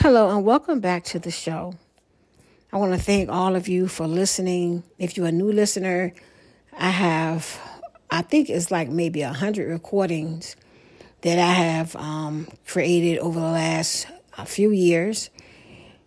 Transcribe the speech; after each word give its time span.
Hello, 0.00 0.36
and 0.36 0.44
welcome 0.44 0.80
back 0.80 1.04
to 1.04 1.18
the 1.18 1.30
show. 1.30 1.76
I 2.72 2.76
want 2.76 2.92
to 2.92 2.98
thank 2.98 3.30
all 3.30 3.56
of 3.56 3.68
you 3.68 3.86
for 3.86 4.06
listening. 4.06 4.82
If 4.98 5.16
you're 5.16 5.28
a 5.28 5.32
new 5.32 5.50
listener, 5.50 6.12
I 6.76 6.90
have, 6.90 7.58
I 8.10 8.20
think 8.22 8.50
it's 8.50 8.70
like 8.70 8.90
maybe 8.90 9.22
a 9.22 9.32
hundred 9.32 9.70
recordings 9.70 10.56
that 11.22 11.38
I 11.38 11.52
have 11.52 11.96
um, 11.96 12.48
created 12.66 13.18
over 13.20 13.38
the 13.38 13.46
last 13.46 14.08
a 14.36 14.44
few 14.44 14.72
years. 14.72 15.30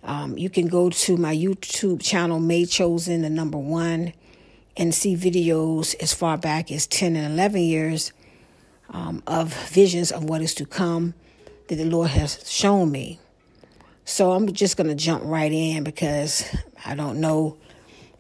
Um, 0.04 0.38
you 0.38 0.50
can 0.50 0.68
go 0.68 0.90
to 0.90 1.18
my 1.18 1.36
YouTube 1.36 2.04
channel, 2.04 2.40
Made 2.40 2.70
Chosen, 2.70 3.22
the 3.22 3.32
number 3.32 3.58
one, 3.58 4.14
and 4.76 4.94
see 4.94 5.16
videos 5.16 5.96
as 6.02 6.14
far 6.14 6.38
back 6.38 6.72
as 6.72 6.86
10 6.88 7.16
and 7.16 7.34
11 7.34 7.62
years 7.62 8.12
um, 8.90 9.24
of 9.26 9.54
visions 9.70 10.12
of 10.12 10.26
what 10.26 10.42
is 10.42 10.54
to 10.56 10.66
come 10.66 11.16
that 11.70 11.76
the 11.76 11.86
Lord 11.86 12.10
has 12.10 12.48
shown 12.48 12.92
me. 12.92 13.20
So 14.10 14.32
I'm 14.32 14.54
just 14.54 14.78
going 14.78 14.88
to 14.88 14.96
jump 14.96 15.26
right 15.26 15.52
in 15.52 15.84
because 15.84 16.46
I 16.86 16.96
don't 16.96 17.20
know 17.20 17.58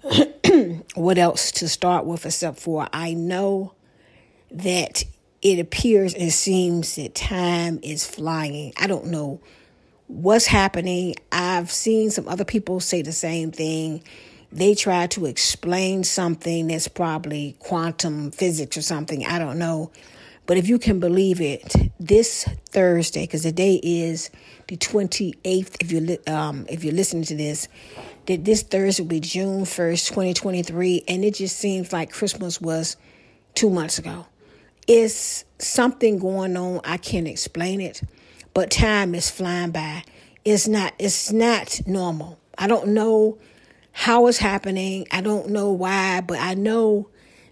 what 0.95 1.17
else 1.17 1.53
to 1.53 1.70
start 1.70 2.06
with 2.06 2.25
except 2.25 2.59
for 2.59 2.89
I 2.92 3.14
know 3.14 3.73
that 4.52 5.06
it 5.42 5.59
appears 5.59 6.14
and 6.14 6.34
seems 6.34 6.98
that 6.98 7.16
time 7.16 7.80
is 7.84 8.06
flying. 8.06 8.73
I 8.78 8.88
don't 8.88 9.06
know 9.06 9.39
what's 10.08 10.45
happening. 10.45 11.16
I've 11.31 11.72
seen 11.72 12.11
some 12.11 12.28
other 12.28 12.45
people 12.45 12.81
say 12.81 13.02
the 13.02 13.14
same 13.14 13.54
thing. 13.54 14.04
They 14.52 14.76
try 14.76 15.08
to 15.08 15.26
explain 15.26 16.04
something 16.04 16.67
that's 16.67 16.89
probably 16.89 17.56
quantum 17.59 18.31
physics 18.31 18.76
or 18.76 18.81
something. 18.81 19.26
I 19.26 19.39
don't 19.39 19.58
know. 19.58 19.92
But 20.48 20.58
if 20.58 20.67
you 20.67 20.80
can 20.80 21.00
believe 21.00 21.40
it, 21.40 21.76
this 22.00 22.45
Thursday, 22.70 23.23
because 23.23 23.44
the 23.44 23.52
day 23.52 23.80
is 23.84 24.31
the 24.67 24.78
28th, 24.78 25.76
if 25.81 25.92
you're, 25.92 26.36
um, 26.36 26.66
if 26.70 26.84
you're 26.84 26.94
listening 26.94 27.23
to 27.26 27.36
this, 27.36 27.67
that 28.26 28.45
this 28.45 28.64
Thursday 28.64 29.04
will 29.04 29.09
be 29.09 29.20
June 29.20 29.66
1st, 29.66 30.08
2023. 30.08 31.04
And 31.08 31.23
it 31.23 31.36
just 31.36 31.58
seems 31.58 31.94
like 31.94 32.12
Christmas 32.12 32.59
was 32.59 32.98
two 33.54 33.70
months 33.70 34.00
ago. 34.00 34.26
It's 34.88 35.45
something 35.59 36.17
going 36.17 36.58
on. 36.58 36.82
I 36.84 36.98
can't 36.98 37.28
explain 37.28 37.82
it 37.82 38.02
but 38.58 38.72
time 38.72 39.14
is 39.14 39.30
flying 39.30 39.70
by. 39.70 40.04
It's 40.44 40.67
not 40.67 40.92
it's 40.98 41.32
not 41.32 41.80
normal. 41.86 42.39
I 42.58 42.66
don't 42.66 42.88
know 42.88 43.38
how 43.92 44.26
it's 44.26 44.39
happening. 44.39 45.06
I 45.11 45.22
don't 45.22 45.50
know 45.50 45.70
why, 45.70 46.22
but 46.22 46.39
I 46.39 46.56
know 46.56 47.08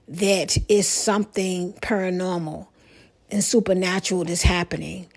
that 0.08 0.58
it's 0.68 0.88
something 0.88 1.74
paranormal 1.74 2.66
and 3.36 3.44
supernatural 3.44 4.24
that's 4.24 4.42
happening. 4.42 5.08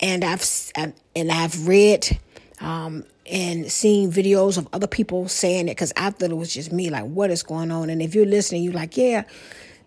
And 0.00 0.24
I've 0.24 0.44
and 0.76 1.32
I've 1.32 1.66
read 1.66 2.18
um, 2.60 3.04
and 3.26 3.70
seen 3.70 4.12
videos 4.12 4.56
of 4.56 4.68
other 4.72 4.86
people 4.86 5.28
saying 5.28 5.66
it 5.66 5.72
because 5.72 5.92
I 5.96 6.10
thought 6.10 6.30
it 6.30 6.36
was 6.36 6.54
just 6.54 6.72
me. 6.72 6.88
Like, 6.88 7.04
what 7.04 7.30
is 7.30 7.42
going 7.42 7.72
on? 7.72 7.90
And 7.90 8.00
if 8.00 8.14
you're 8.14 8.26
listening, 8.26 8.62
you're 8.62 8.72
like, 8.72 8.96
yeah, 8.96 9.24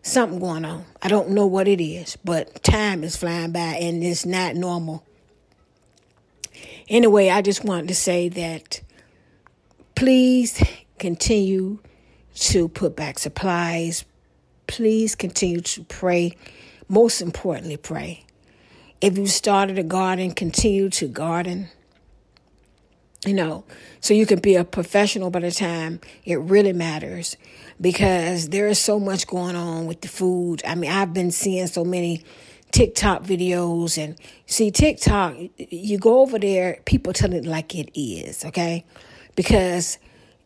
something 0.02 0.39
going 0.39 0.65
on. 0.65 0.83
I 1.02 1.08
don't 1.08 1.30
know 1.30 1.47
what 1.47 1.67
it 1.67 1.81
is, 1.81 2.17
but 2.26 2.61
time 2.61 3.05
is 3.05 3.15
flying 3.15 3.53
by 3.53 3.59
and 3.59 4.03
it's 4.03 4.26
not 4.26 4.55
normal. 4.55 5.05
Anyway, 6.89 7.30
I 7.30 7.42
just 7.42 7.64
wanted 7.64 7.87
to 7.87 7.95
say 7.95 8.27
that 8.30 8.81
please 9.95 10.61
continue 10.99 11.80
to 12.36 12.67
put 12.67 12.97
back 12.97 13.17
supplies. 13.17 14.03
Please 14.67 15.15
continue 15.15 15.61
to 15.61 15.83
pray. 15.86 16.36
Most 16.89 17.21
importantly, 17.21 17.77
pray. 17.77 18.23
If 19.02 19.17
you 19.17 19.27
started 19.27 19.77
a 19.77 19.83
garden, 19.83 20.31
continue 20.31 20.89
to 20.92 21.08
garden. 21.08 21.70
You 23.25 23.33
know, 23.33 23.65
so 23.99 24.14
you 24.14 24.25
can 24.25 24.39
be 24.39 24.55
a 24.55 24.64
professional 24.64 25.30
by 25.30 25.39
the 25.39 25.52
time 25.52 25.99
it 26.23 26.39
really 26.39 26.71
matters 26.71 27.36
because 27.81 28.49
there 28.49 28.67
is 28.67 28.80
so 28.80 28.99
much 28.99 29.27
going 29.27 29.55
on 29.55 29.86
with 29.86 30.02
the 30.02 30.08
food. 30.08 30.61
I 30.65 30.76
mean, 30.76 30.92
I've 30.92 31.14
been 31.14 31.31
seeing 31.31 31.67
so 31.67 31.83
many 31.83 32.23
TikTok 32.71 33.23
videos 33.23 34.02
and 34.02 34.17
see 34.45 34.71
TikTok, 34.71 35.36
you 35.58 35.97
go 35.97 36.21
over 36.21 36.39
there, 36.39 36.80
people 36.86 37.11
tell 37.11 37.33
it 37.33 37.45
like 37.45 37.76
it 37.76 37.89
is, 37.99 38.45
okay? 38.45 38.86
Because 39.36 39.97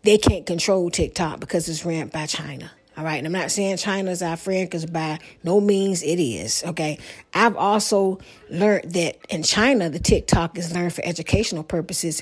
they 0.04 0.18
can't 0.18 0.46
control 0.46 0.90
TikTok 0.90 1.40
because 1.40 1.68
it's 1.70 1.86
ran 1.86 2.08
by 2.08 2.26
China. 2.26 2.72
All 2.98 3.04
right. 3.06 3.18
And 3.18 3.26
I'm 3.26 3.34
not 3.34 3.52
saying 3.52 3.78
China's 3.78 4.22
our 4.22 4.36
friend 4.38 4.70
because 4.70 4.86
by 4.86 5.20
no 5.44 5.62
means 5.62 6.04
it 6.04 6.20
is. 6.20 6.64
Okay. 6.66 7.00
I've 7.34 7.56
also 7.56 8.20
learned 8.50 8.92
that 8.94 9.18
in 9.30 9.44
China, 9.44 9.90
the 9.90 10.00
TikTok 10.00 10.58
is 10.58 10.74
learned 10.74 10.94
for 10.94 11.04
educational 11.06 11.64
purposes, 11.64 12.22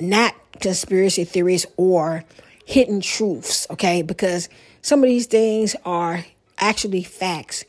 not 0.00 0.34
conspiracy 0.60 1.24
theories 1.24 1.66
or 1.76 2.24
hidden 2.66 3.00
truths. 3.00 3.66
Okay. 3.70 4.02
Because 4.02 4.48
some 4.82 5.02
of 5.02 5.08
these 5.08 5.26
things 5.26 5.74
are 5.84 6.24
actually 6.58 7.02
facts 7.02 7.64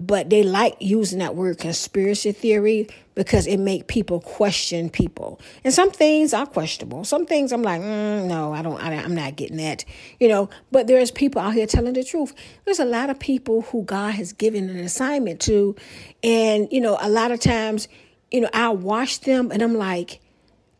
but 0.00 0.28
they 0.28 0.42
like 0.42 0.76
using 0.80 1.20
that 1.20 1.34
word 1.36 1.58
conspiracy 1.58 2.32
theory 2.32 2.88
because 3.14 3.46
it 3.46 3.58
make 3.58 3.86
people 3.86 4.20
question 4.20 4.90
people. 4.90 5.40
And 5.62 5.72
some 5.72 5.90
things 5.90 6.34
are 6.34 6.46
questionable. 6.46 7.04
Some 7.04 7.26
things 7.26 7.52
i'm 7.52 7.62
like 7.62 7.80
mm, 7.80 8.26
no 8.26 8.52
i 8.52 8.62
don't 8.62 8.80
I, 8.82 8.94
i'm 8.94 9.14
not 9.14 9.36
getting 9.36 9.58
that 9.58 9.84
you 10.18 10.28
know. 10.28 10.50
But 10.72 10.86
there's 10.86 11.10
people 11.10 11.40
out 11.40 11.54
here 11.54 11.66
telling 11.66 11.94
the 11.94 12.04
truth. 12.04 12.34
There's 12.64 12.80
a 12.80 12.84
lot 12.84 13.10
of 13.10 13.18
people 13.18 13.62
who 13.62 13.84
god 13.84 14.14
has 14.14 14.32
given 14.32 14.68
an 14.68 14.78
assignment 14.78 15.40
to. 15.42 15.76
And 16.22 16.68
you 16.70 16.80
know 16.80 16.98
a 17.00 17.08
lot 17.08 17.30
of 17.30 17.40
times 17.40 17.88
you 18.30 18.40
know 18.40 18.50
i 18.52 18.68
watch 18.68 19.20
them 19.20 19.50
and 19.52 19.62
i'm 19.62 19.74
like 19.74 20.20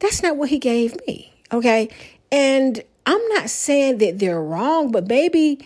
that's 0.01 0.23
not 0.23 0.37
what 0.37 0.49
he 0.49 0.59
gave 0.59 0.97
me 1.07 1.33
okay? 1.53 1.89
And 2.33 2.83
i'm 3.07 3.29
not 3.29 3.51
saying 3.51 3.99
that 3.99 4.19
they're 4.19 4.43
wrong 4.43 4.91
but 4.91 5.09
maybe 5.09 5.65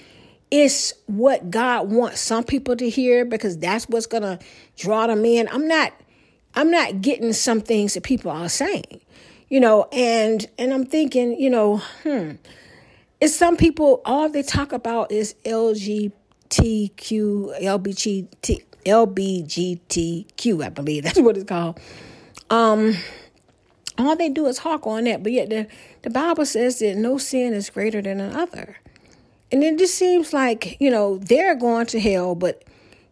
it's 0.51 0.95
what 1.07 1.51
God 1.51 1.91
wants 1.91 2.21
some 2.21 2.45
people 2.45 2.75
to 2.77 2.89
hear 2.89 3.25
because 3.25 3.59
that's 3.59 3.89
what's 3.89 4.07
to 4.07 4.39
draw 4.77 5.07
them 5.07 5.25
in. 5.25 5.49
I'm 5.49 5.69
not 5.69 5.93
I'm 6.55 6.71
not 6.71 7.01
getting 7.01 7.33
some 7.33 7.61
things 7.61 7.95
that 7.95 8.03
people 8.03 8.31
are 8.31 8.49
saying. 8.49 9.01
You 9.49 9.61
know, 9.61 9.89
and 9.93 10.47
and 10.59 10.75
I'm 10.75 10.85
thinking, 10.85 11.41
you 11.41 11.51
know, 11.51 11.79
hmm. 12.03 12.33
It's 13.21 13.35
some 13.35 13.57
people 13.57 14.01
all 14.05 14.29
they 14.29 14.43
talk 14.43 14.73
about 14.73 15.11
is 15.11 15.35
LGBTQ, 15.45 16.13
LBGT, 17.63 18.63
LBGTQ, 18.85 20.65
I 20.65 20.69
believe 20.69 21.03
that's 21.05 21.19
what 21.21 21.37
it's 21.37 21.49
called. 21.49 21.81
Um 22.51 22.95
all 23.99 24.15
they 24.15 24.29
do 24.29 24.47
is 24.47 24.59
talk 24.59 24.87
on 24.87 25.05
that, 25.05 25.23
but 25.23 25.33
yet 25.33 25.51
the, 25.51 25.67
the 26.03 26.11
Bible 26.11 26.47
says 26.47 26.79
that 26.79 26.97
no 26.97 27.19
sin 27.19 27.53
is 27.53 27.69
greater 27.69 28.01
than 28.01 28.21
another. 28.21 28.77
And 29.51 29.65
it 29.65 29.79
just 29.79 29.95
seems 29.97 30.33
like, 30.33 30.77
you 30.81 30.91
know, 30.91 31.19
they're 31.19 31.55
going 31.55 31.87
to 31.87 32.01
hell, 32.01 32.35
but, 32.35 32.63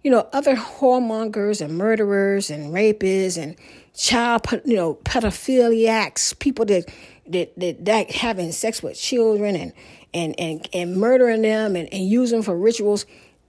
you 0.07 0.13
know, 0.13 0.29
other 0.33 0.55
whoremongers 0.55 1.61
and 1.61 1.77
murderers 1.77 2.49
and 2.49 2.73
rapists 2.73 3.37
and 3.43 3.57
child, 3.93 4.47
you 4.65 4.77
know, 4.77 4.95
pedophiliacs, 5.03 6.39
people 6.39 6.65
that, 6.65 6.89
that, 7.27 7.53
that, 7.59 7.85
that 7.85 8.13
having 8.13 8.53
sex 8.53 8.85
with 8.85 8.97
children 8.97 9.57
and, 9.57 9.73
and, 10.15 10.39
and, 10.39 10.69
and 10.73 10.97
murdering 10.97 11.43
them 11.43 11.75
and, 11.75 11.93
and 11.93 12.31
them 12.31 12.43
for 12.43 12.57
rituals, 12.57 13.05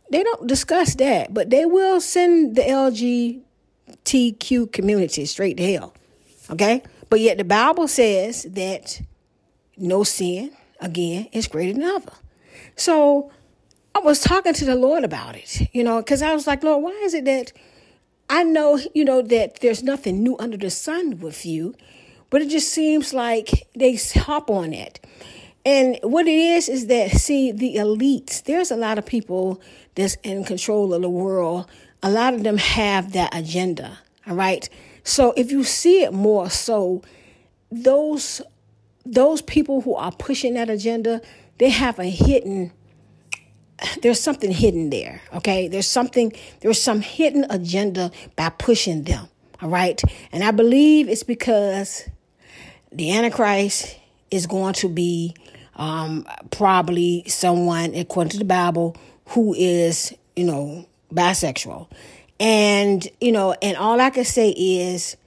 they 0.09 0.24
don't 0.24 0.48
discuss 0.48 0.95
that, 0.95 1.31
but 1.31 1.51
they 1.51 1.68
will 1.68 2.01
send 2.01 2.56
the 2.56 3.44
LGBTQ 4.03 4.71
community 4.71 5.25
straight 5.27 5.57
to 5.57 5.74
hell. 5.74 5.94
Okay? 6.50 6.81
But 7.12 7.19
yet 7.19 7.38
the 7.38 7.44
Bible 7.44 7.88
says 7.88 8.48
that 8.50 9.00
no 9.77 10.03
sin, 10.03 10.53
again, 10.81 11.27
is 11.33 11.48
greater 11.48 11.74
than 11.74 11.83
other. 11.83 12.13
So 12.75 13.31
I 13.97 13.99
was 13.99 14.19
talking 14.19 14.53
to 14.53 14.63
the 14.63 14.75
Lord 14.75 15.03
about 15.03 15.35
it, 15.35 15.73
you 15.73 15.83
know, 15.83 15.97
because 15.97 16.21
I 16.21 16.31
was 16.35 16.45
like, 16.45 16.61
Lord, 16.61 16.83
why 16.83 16.91
is 17.03 17.15
it 17.15 17.25
that 17.25 17.51
I 18.29 18.44
know, 18.44 18.79
you 18.94 19.03
know, 19.03 19.23
that 19.23 19.59
there's 19.61 19.81
nothing 19.81 20.21
new 20.21 20.38
under 20.38 20.55
the 20.55 20.69
sun 20.69 21.19
with 21.19 21.47
you, 21.47 21.73
but 22.29 22.44
it 22.44 22.49
just 22.49 22.69
seems 22.69 23.11
like 23.11 23.67
they 23.75 23.95
hop 23.95 24.51
on 24.51 24.71
it. 24.71 25.03
And 25.65 25.97
what 26.03 26.27
it 26.27 26.35
is 26.35 26.69
is 26.69 26.85
that, 26.88 27.09
see, 27.09 27.51
the 27.51 27.77
elites, 27.77 28.44
there's 28.44 28.69
a 28.69 28.75
lot 28.75 28.99
of 28.99 29.05
people 29.07 29.59
that's 29.95 30.13
in 30.21 30.43
control 30.43 30.93
of 30.93 31.01
the 31.01 31.09
world. 31.09 31.67
A 32.03 32.11
lot 32.11 32.35
of 32.35 32.43
them 32.43 32.57
have 32.57 33.13
that 33.13 33.35
agenda, 33.35 33.97
all 34.27 34.35
right? 34.35 34.69
So 35.03 35.33
if 35.35 35.51
you 35.51 35.63
see 35.63 36.03
it 36.03 36.13
more 36.13 36.51
so, 36.51 37.01
those 37.71 38.43
those 39.07 39.41
people 39.41 39.81
who 39.81 39.95
are 39.95 40.11
pushing 40.11 40.53
that 40.53 40.69
agenda, 40.69 41.19
they 41.57 41.69
have 41.69 41.97
a 41.97 42.05
hidden 42.05 42.73
there's 44.01 44.19
something 44.19 44.51
hidden 44.51 44.89
there, 44.89 45.21
okay? 45.33 45.68
There's 45.68 45.88
something 45.88 46.33
there's 46.62 46.81
some 46.81 47.01
hidden 47.01 47.45
agenda 47.50 48.12
by 48.35 48.50
pushing 48.50 49.03
them, 49.03 49.27
all 49.62 49.69
right? 49.69 50.01
And 50.31 50.44
I 50.44 50.51
believe 50.51 51.09
it's 51.09 51.24
because 51.24 52.07
the 52.91 53.12
antichrist 53.15 53.97
is 54.31 54.47
going 54.47 54.74
to 54.75 54.89
be 54.89 55.35
um, 55.75 56.25
probably 56.51 57.24
someone 57.27 57.94
according 57.94 58.31
to 58.31 58.38
the 58.38 58.45
Bible 58.45 58.95
who 59.29 59.53
is, 59.53 60.13
you 60.35 60.45
know, 60.45 60.88
bisexual. 61.13 61.89
And, 62.39 63.07
you 63.19 63.31
know, 63.31 63.53
and 63.62 63.77
all 63.77 64.00
I 64.00 64.09
can 64.09 64.25
say 64.25 64.50
is 64.50 65.18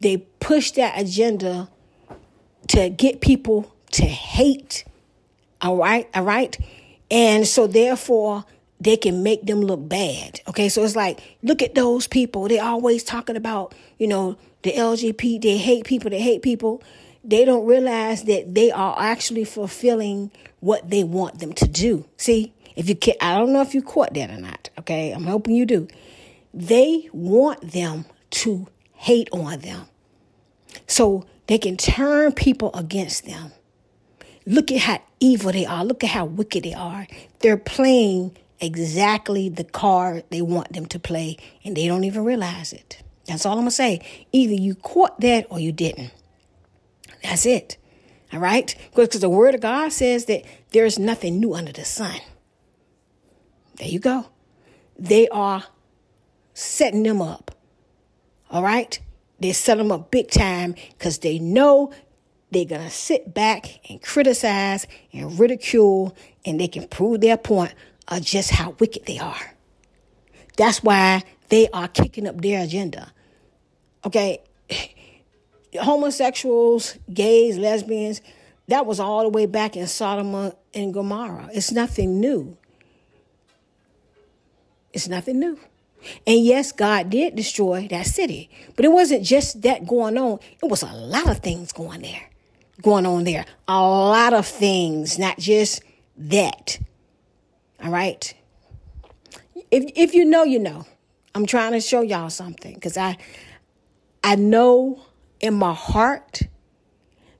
they 0.00 0.18
push 0.40 0.72
that 0.72 0.98
agenda 1.00 1.68
to 2.68 2.88
get 2.88 3.20
people 3.20 3.72
to 3.92 4.04
hate. 4.04 4.84
All 5.60 5.76
right, 5.76 6.08
all 6.14 6.24
right. 6.24 6.56
And 7.10 7.46
so 7.46 7.66
therefore 7.66 8.44
they 8.80 8.96
can 8.96 9.22
make 9.22 9.46
them 9.46 9.60
look 9.60 9.88
bad. 9.88 10.40
Okay, 10.48 10.68
so 10.68 10.84
it's 10.84 10.96
like, 10.96 11.20
look 11.42 11.62
at 11.62 11.74
those 11.74 12.06
people. 12.06 12.48
They 12.48 12.58
always 12.58 13.04
talking 13.04 13.36
about, 13.36 13.74
you 13.98 14.06
know, 14.06 14.36
the 14.62 14.72
LGBT, 14.72 15.40
they 15.40 15.56
hate 15.56 15.84
people, 15.84 16.10
they 16.10 16.20
hate 16.20 16.42
people. 16.42 16.82
They 17.24 17.44
don't 17.44 17.66
realize 17.66 18.24
that 18.24 18.54
they 18.54 18.70
are 18.70 18.96
actually 18.98 19.44
fulfilling 19.44 20.30
what 20.60 20.90
they 20.90 21.02
want 21.02 21.40
them 21.40 21.52
to 21.54 21.66
do. 21.66 22.04
See, 22.16 22.52
if 22.76 22.88
you 22.88 22.94
can 22.94 23.14
I 23.20 23.38
don't 23.38 23.52
know 23.52 23.62
if 23.62 23.74
you 23.74 23.82
caught 23.82 24.14
that 24.14 24.30
or 24.30 24.36
not. 24.36 24.70
Okay, 24.78 25.10
I'm 25.12 25.24
hoping 25.24 25.54
you 25.54 25.66
do. 25.66 25.88
They 26.54 27.08
want 27.12 27.72
them 27.72 28.04
to 28.30 28.68
hate 28.92 29.28
on 29.32 29.60
them. 29.60 29.86
So 30.86 31.24
they 31.46 31.58
can 31.58 31.76
turn 31.76 32.32
people 32.32 32.70
against 32.74 33.26
them. 33.26 33.52
Look 34.46 34.70
at 34.70 34.80
how 34.80 35.02
evil 35.18 35.52
they 35.52 35.66
are. 35.66 35.84
Look 35.84 36.04
at 36.04 36.10
how 36.10 36.24
wicked 36.24 36.62
they 36.62 36.74
are. 36.74 37.06
They're 37.40 37.56
playing 37.56 38.36
exactly 38.60 39.48
the 39.48 39.64
card 39.64 40.24
they 40.30 40.40
want 40.40 40.72
them 40.72 40.86
to 40.86 40.98
play, 40.98 41.36
and 41.64 41.76
they 41.76 41.86
don't 41.86 42.04
even 42.04 42.24
realize 42.24 42.72
it. 42.72 43.02
That's 43.26 43.44
all 43.44 43.54
I'm 43.54 43.58
going 43.58 43.68
to 43.68 43.74
say. 43.74 44.26
Either 44.32 44.54
you 44.54 44.76
caught 44.76 45.20
that 45.20 45.46
or 45.50 45.58
you 45.58 45.72
didn't. 45.72 46.12
That's 47.22 47.44
it. 47.44 47.76
All 48.32 48.38
right? 48.38 48.74
Because 48.94 49.20
the 49.20 49.28
word 49.28 49.54
of 49.54 49.60
God 49.60 49.92
says 49.92 50.26
that 50.26 50.44
there's 50.70 50.98
nothing 50.98 51.40
new 51.40 51.54
under 51.54 51.72
the 51.72 51.84
sun. 51.84 52.20
There 53.76 53.88
you 53.88 53.98
go. 53.98 54.26
They 54.98 55.28
are 55.28 55.64
setting 56.54 57.02
them 57.02 57.20
up. 57.20 57.50
All 58.50 58.62
right? 58.62 58.98
They 59.40 59.52
set 59.52 59.78
them 59.78 59.92
up 59.92 60.10
big 60.10 60.30
time 60.30 60.74
because 60.92 61.18
they 61.18 61.38
know 61.38 61.92
they're 62.56 62.64
going 62.64 62.88
to 62.88 62.90
sit 62.90 63.34
back 63.34 63.80
and 63.90 64.00
criticize 64.00 64.86
and 65.12 65.38
ridicule 65.38 66.16
and 66.46 66.58
they 66.58 66.68
can 66.68 66.88
prove 66.88 67.20
their 67.20 67.36
point 67.36 67.74
of 68.08 68.22
just 68.22 68.50
how 68.50 68.70
wicked 68.78 69.04
they 69.04 69.18
are. 69.18 69.54
That's 70.56 70.82
why 70.82 71.22
they 71.50 71.68
are 71.68 71.86
kicking 71.86 72.26
up 72.26 72.40
their 72.40 72.64
agenda. 72.64 73.12
Okay? 74.06 74.40
Homosexuals, 75.78 76.96
gays, 77.12 77.58
lesbians, 77.58 78.22
that 78.68 78.86
was 78.86 79.00
all 79.00 79.24
the 79.24 79.28
way 79.28 79.44
back 79.44 79.76
in 79.76 79.86
Sodom 79.86 80.52
and 80.72 80.94
Gomorrah. 80.94 81.50
It's 81.52 81.72
nothing 81.72 82.20
new. 82.20 82.56
It's 84.94 85.08
nothing 85.08 85.38
new. 85.38 85.58
And 86.26 86.42
yes, 86.42 86.72
God 86.72 87.10
did 87.10 87.36
destroy 87.36 87.86
that 87.90 88.06
city, 88.06 88.48
but 88.76 88.86
it 88.86 88.92
wasn't 88.92 89.24
just 89.24 89.60
that 89.60 89.86
going 89.86 90.16
on. 90.16 90.38
It 90.62 90.70
was 90.70 90.82
a 90.82 90.92
lot 90.94 91.28
of 91.28 91.40
things 91.40 91.72
going 91.72 92.00
there, 92.00 92.30
going 92.82 93.06
on 93.06 93.24
there. 93.24 93.44
A 93.68 93.80
lot 93.80 94.32
of 94.32 94.46
things, 94.46 95.18
not 95.18 95.38
just 95.38 95.82
that. 96.16 96.78
All 97.82 97.90
right. 97.90 98.34
If 99.70 99.84
if 99.96 100.14
you 100.14 100.24
know, 100.24 100.44
you 100.44 100.58
know. 100.58 100.86
I'm 101.34 101.44
trying 101.44 101.72
to 101.72 101.80
show 101.80 102.00
y'all 102.00 102.30
something 102.30 102.72
because 102.72 102.96
I 102.96 103.18
I 104.24 104.36
know 104.36 105.02
in 105.40 105.52
my 105.52 105.74
heart 105.74 106.42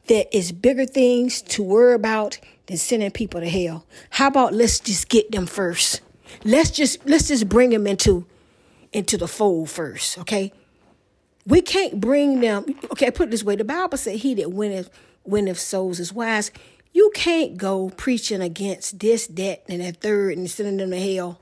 that 0.08 0.28
it's 0.36 0.52
bigger 0.52 0.84
things 0.84 1.40
to 1.42 1.62
worry 1.62 1.94
about 1.94 2.38
than 2.66 2.76
sending 2.76 3.10
people 3.10 3.40
to 3.40 3.48
hell. 3.48 3.86
How 4.10 4.26
about 4.26 4.52
let's 4.52 4.80
just 4.80 5.08
get 5.08 5.32
them 5.32 5.46
first? 5.46 6.02
Let's 6.44 6.70
just 6.70 7.06
let's 7.06 7.28
just 7.28 7.48
bring 7.48 7.70
them 7.70 7.86
into 7.86 8.26
into 8.92 9.16
the 9.16 9.28
fold 9.28 9.70
first, 9.70 10.18
okay? 10.18 10.52
We 11.46 11.60
can't 11.60 12.00
bring 12.00 12.40
them, 12.40 12.64
okay, 12.92 13.10
put 13.10 13.28
it 13.28 13.30
this 13.30 13.44
way. 13.44 13.56
The 13.56 13.64
Bible 13.64 13.98
said, 13.98 14.16
He 14.16 14.34
that 14.34 14.52
winneth, 14.52 14.90
winneth 15.28 15.58
souls 15.58 16.00
is 16.00 16.12
wise. 16.12 16.50
You 16.93 17.11
can't 17.14 17.56
go 17.56 17.90
preaching 17.90 18.40
against 18.40 19.00
this, 19.00 19.26
that, 19.26 19.64
and 19.69 19.81
that 19.81 20.00
third 20.00 20.37
and 20.38 20.50
sending 20.50 20.78
them 20.78 20.90
to 20.90 21.00
hell. 21.00 21.40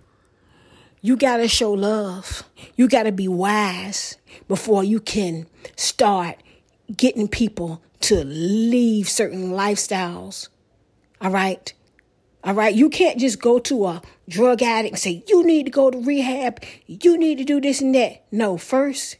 You 1.00 1.16
got 1.16 1.36
to 1.36 1.48
show 1.48 1.72
love. 1.72 2.42
You 2.76 2.88
got 2.88 3.02
to 3.02 3.12
be 3.12 3.28
wise 3.28 4.16
before 4.48 4.82
you 4.82 5.00
can 5.00 5.46
start 5.76 6.42
getting 6.96 7.28
people 7.28 7.82
to 8.00 8.24
leave 8.24 9.08
certain 9.08 9.50
lifestyles. 9.50 10.48
All 11.20 11.30
right? 11.30 11.72
All 12.42 12.54
right. 12.54 12.74
You 12.74 12.90
can't 12.90 13.18
just 13.18 13.40
go 13.40 13.58
to 13.60 13.86
a 13.86 14.02
drug 14.28 14.62
addict 14.62 14.92
and 14.92 14.98
say, 14.98 15.24
you 15.28 15.44
need 15.44 15.64
to 15.64 15.70
go 15.70 15.90
to 15.90 15.98
rehab. 15.98 16.62
You 16.86 17.16
need 17.16 17.38
to 17.38 17.44
do 17.44 17.60
this 17.60 17.80
and 17.80 17.94
that. 17.94 18.24
No, 18.32 18.56
first, 18.56 19.16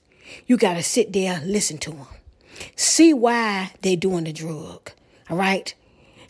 you 0.47 0.57
got 0.57 0.75
to 0.75 0.83
sit 0.83 1.13
there, 1.13 1.41
listen 1.45 1.79
to 1.79 1.91
them, 1.93 2.07
see 2.77 3.13
why 3.15 3.73
they're 3.83 3.97
doing 3.97 4.25
the 4.25 4.33
drug. 4.33 4.91
All 5.31 5.37
right. 5.37 5.75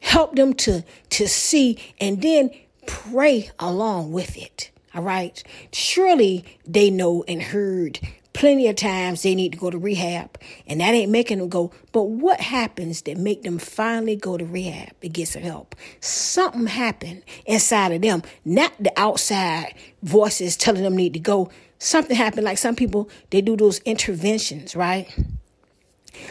Help 0.00 0.36
them 0.36 0.54
to, 0.54 0.84
to 1.10 1.28
see 1.28 1.78
and 2.00 2.20
then 2.22 2.50
pray 2.86 3.50
along 3.58 4.12
with 4.12 4.36
it. 4.36 4.70
All 4.94 5.02
right. 5.02 5.42
Surely 5.72 6.44
they 6.66 6.90
know 6.90 7.24
and 7.26 7.42
heard 7.42 8.00
plenty 8.34 8.68
of 8.68 8.76
times 8.76 9.22
they 9.22 9.34
need 9.34 9.52
to 9.52 9.58
go 9.58 9.70
to 9.70 9.78
rehab 9.78 10.38
and 10.66 10.80
that 10.80 10.92
ain't 10.92 11.10
making 11.10 11.38
them 11.38 11.48
go 11.48 11.72
but 11.92 12.02
what 12.02 12.40
happens 12.40 13.02
that 13.02 13.16
make 13.16 13.42
them 13.44 13.58
finally 13.58 14.16
go 14.16 14.36
to 14.36 14.44
rehab 14.44 14.92
and 15.02 15.14
get 15.14 15.28
some 15.28 15.40
help 15.42 15.74
something 16.00 16.66
happened 16.66 17.22
inside 17.46 17.92
of 17.92 18.02
them 18.02 18.22
not 18.44 18.72
the 18.80 18.92
outside 18.96 19.72
voices 20.02 20.56
telling 20.56 20.82
them 20.82 20.96
need 20.96 21.14
to 21.14 21.20
go 21.20 21.48
something 21.78 22.16
happened 22.16 22.44
like 22.44 22.58
some 22.58 22.74
people 22.74 23.08
they 23.30 23.40
do 23.40 23.56
those 23.56 23.78
interventions 23.80 24.74
right 24.74 25.16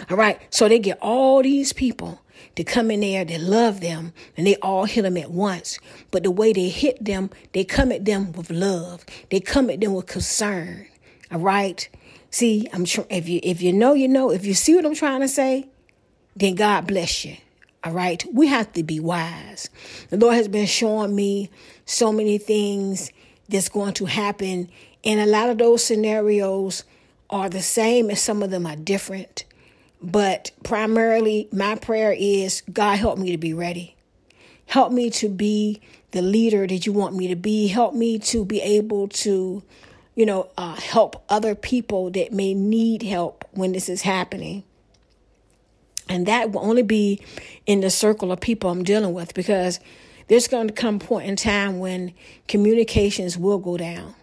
all 0.09 0.17
right 0.17 0.41
so 0.49 0.67
they 0.67 0.79
get 0.79 0.97
all 1.01 1.41
these 1.43 1.73
people 1.73 2.21
to 2.55 2.63
come 2.63 2.91
in 2.91 2.99
there 2.99 3.25
that 3.25 3.41
love 3.41 3.81
them 3.81 4.13
and 4.37 4.45
they 4.45 4.55
all 4.57 4.85
hit 4.85 5.03
them 5.03 5.17
at 5.17 5.31
once 5.31 5.79
but 6.11 6.23
the 6.23 6.31
way 6.31 6.53
they 6.53 6.69
hit 6.69 7.03
them 7.03 7.29
they 7.53 7.63
come 7.63 7.91
at 7.91 8.05
them 8.05 8.31
with 8.33 8.49
love 8.49 9.05
they 9.29 9.39
come 9.39 9.69
at 9.69 9.81
them 9.81 9.93
with 9.93 10.05
concern 10.05 10.87
all 11.33 11.39
right. 11.39 11.89
See, 12.29 12.67
I'm 12.71 12.85
tr- 12.85 13.01
if 13.09 13.27
you 13.27 13.39
if 13.41 13.59
you 13.59 13.73
know, 13.73 13.93
you 13.93 14.07
know. 14.07 14.29
If 14.29 14.45
you 14.45 14.53
see 14.53 14.75
what 14.75 14.85
I'm 14.85 14.93
trying 14.93 15.21
to 15.21 15.27
say, 15.27 15.67
then 16.35 16.53
God 16.53 16.85
bless 16.85 17.25
you. 17.25 17.37
All 17.83 17.91
right. 17.91 18.23
We 18.31 18.47
have 18.47 18.71
to 18.73 18.83
be 18.83 18.99
wise. 18.99 19.69
The 20.11 20.17
Lord 20.17 20.35
has 20.35 20.47
been 20.47 20.67
showing 20.67 21.15
me 21.15 21.49
so 21.85 22.13
many 22.13 22.37
things 22.37 23.11
that's 23.49 23.67
going 23.67 23.95
to 23.95 24.05
happen, 24.05 24.69
and 25.03 25.19
a 25.19 25.25
lot 25.25 25.49
of 25.49 25.57
those 25.57 25.83
scenarios 25.83 26.83
are 27.31 27.49
the 27.49 27.63
same, 27.63 28.09
and 28.09 28.17
some 28.17 28.43
of 28.43 28.51
them 28.51 28.67
are 28.67 28.75
different. 28.75 29.45
But 30.03 30.51
primarily, 30.63 31.47
my 31.51 31.75
prayer 31.75 32.13
is 32.17 32.61
God 32.71 32.97
help 32.97 33.17
me 33.17 33.31
to 33.31 33.37
be 33.37 33.53
ready. 33.53 33.95
Help 34.65 34.91
me 34.91 35.09
to 35.11 35.29
be 35.29 35.81
the 36.11 36.21
leader 36.21 36.67
that 36.67 36.85
you 36.85 36.93
want 36.93 37.15
me 37.15 37.27
to 37.29 37.35
be. 37.35 37.67
Help 37.67 37.95
me 37.95 38.19
to 38.19 38.45
be 38.45 38.61
able 38.61 39.07
to 39.07 39.63
you 40.15 40.25
know, 40.25 40.49
uh, 40.57 40.75
help 40.75 41.23
other 41.29 41.55
people 41.55 42.11
that 42.11 42.31
may 42.31 42.53
need 42.53 43.03
help 43.03 43.45
when 43.51 43.71
this 43.71 43.89
is 43.89 44.03
happening. 44.03 44.63
And 46.07 46.25
that 46.27 46.51
will 46.51 46.61
only 46.61 46.83
be 46.83 47.21
in 47.65 47.81
the 47.81 47.89
circle 47.89 48.31
of 48.31 48.39
people 48.39 48.69
I'm 48.69 48.83
dealing 48.83 49.13
with 49.13 49.33
because 49.33 49.79
there's 50.27 50.47
going 50.47 50.67
to 50.67 50.73
come 50.73 50.95
a 50.95 50.99
point 50.99 51.27
in 51.27 51.35
time 51.35 51.79
when 51.79 52.13
communications 52.47 53.37
will 53.37 53.57
go 53.57 53.77
down. 53.77 54.13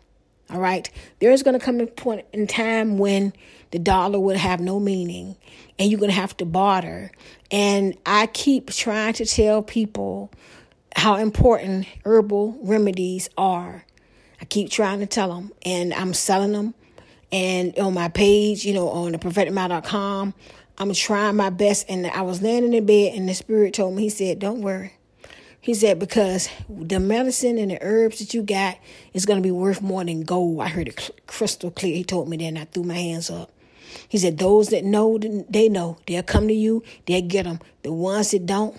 All 0.50 0.61
right. 0.61 0.90
There's 1.21 1.42
going 1.42 1.59
to 1.59 1.64
come 1.64 1.80
a 1.80 1.87
point 1.87 2.26
in 2.33 2.47
time 2.47 2.99
when 2.99 3.33
the 3.71 3.78
dollar 3.78 4.19
will 4.19 4.37
have 4.37 4.61
no 4.61 4.80
meaning 4.80 5.37
and 5.78 5.90
you're 5.90 6.00
going 6.00 6.11
to 6.11 6.16
have 6.16 6.37
to 6.38 6.45
barter. 6.45 7.12
And 7.50 7.97
I 8.04 8.26
keep 8.26 8.71
trying 8.71 9.14
to 9.14 9.26
tell 9.26 9.62
people 9.62 10.30
how 10.97 11.16
important 11.16 11.87
herbal 12.04 12.59
remedies 12.62 13.28
are 13.38 13.85
I 14.40 14.47
keep 14.47 14.71
trying 14.71 15.00
to 15.00 15.07
tell 15.07 15.35
them, 15.35 15.52
and 15.64 15.92
I'm 15.92 16.14
selling 16.14 16.52
them. 16.52 16.75
And 17.30 17.78
on 17.78 17.95
my 17.95 18.09
page, 18.09 18.64
you 18.64 18.73
know, 18.73 18.88
on 18.88 19.12
the 19.12 19.19
propheticmouth.com, 19.19 20.35
I'm 20.78 20.95
trying 20.95 21.37
my 21.37 21.50
best. 21.50 21.87
And 21.88 22.07
I 22.07 22.23
was 22.23 22.40
laying 22.40 22.73
in 22.73 22.87
bed, 22.87 23.14
and 23.14 23.28
the 23.28 23.35
Spirit 23.35 23.75
told 23.75 23.95
me, 23.95 24.04
He 24.04 24.09
said, 24.09 24.38
Don't 24.38 24.62
worry. 24.62 24.95
He 25.62 25.75
said, 25.75 25.99
because 25.99 26.49
the 26.69 26.99
medicine 26.99 27.59
and 27.59 27.71
the 27.71 27.79
herbs 27.83 28.19
that 28.21 28.33
you 28.33 28.43
got 28.43 28.79
is 29.12 29.26
going 29.26 29.38
to 29.38 29.43
be 29.43 29.50
worth 29.50 29.83
more 29.83 30.05
than 30.05 30.23
gold. 30.23 30.61
I 30.61 30.69
heard 30.69 30.88
it 30.88 31.11
crystal 31.26 31.71
clear. 31.71 31.95
He 31.95 32.05
told 32.05 32.29
me 32.29 32.38
that, 32.38 32.45
and 32.45 32.59
I 32.59 32.64
threw 32.64 32.83
my 32.83 32.95
hands 32.95 33.29
up. 33.29 33.50
He 34.09 34.19
said, 34.19 34.38
Those 34.38 34.69
that 34.69 34.85
know, 34.85 35.19
they 35.19 35.69
know. 35.69 35.99
They'll 36.07 36.23
come 36.23 36.49
to 36.49 36.55
you, 36.55 36.83
they'll 37.07 37.26
get 37.26 37.45
them. 37.45 37.61
The 37.83 37.93
ones 37.93 38.31
that 38.31 38.47
don't, 38.47 38.79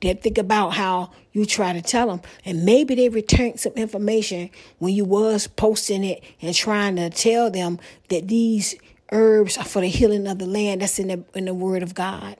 they'll 0.00 0.16
think 0.16 0.38
about 0.38 0.70
how 0.70 1.10
you 1.32 1.44
try 1.44 1.74
to 1.74 1.82
tell 1.82 2.06
them. 2.08 2.22
And 2.44 2.64
maybe 2.64 2.94
they 2.94 3.08
return 3.08 3.58
some 3.58 3.72
information 3.74 4.50
when 4.78 4.94
you 4.94 5.04
was 5.04 5.46
posting 5.46 6.04
it 6.04 6.22
and 6.40 6.54
trying 6.54 6.96
to 6.96 7.10
tell 7.10 7.50
them 7.50 7.78
that 8.08 8.28
these 8.28 8.74
herbs 9.10 9.58
are 9.58 9.64
for 9.64 9.80
the 9.82 9.88
healing 9.88 10.26
of 10.26 10.38
the 10.38 10.46
land. 10.46 10.80
That's 10.80 10.98
in 10.98 11.08
the, 11.08 11.24
in 11.34 11.44
the 11.44 11.54
word 11.54 11.82
of 11.82 11.94
God. 11.94 12.36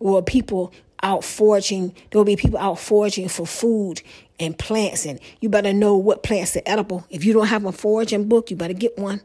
Or 0.00 0.22
people 0.22 0.72
out 1.04 1.22
foraging, 1.22 1.94
there 2.10 2.18
will 2.18 2.24
be 2.24 2.34
people 2.34 2.58
out 2.58 2.80
foraging 2.80 3.28
for 3.28 3.46
food 3.46 4.02
and 4.40 4.58
plants. 4.58 5.04
And 5.04 5.20
you 5.40 5.48
better 5.48 5.72
know 5.72 5.96
what 5.96 6.22
plants 6.22 6.56
are 6.56 6.62
edible. 6.66 7.06
If 7.10 7.24
you 7.24 7.32
don't 7.32 7.46
have 7.46 7.64
a 7.64 7.72
foraging 7.72 8.26
book, 8.28 8.50
you 8.50 8.56
better 8.56 8.74
get 8.74 8.98
one. 8.98 9.20